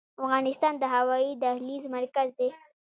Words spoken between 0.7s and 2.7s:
د هوایي دهلیز مرکز دی؟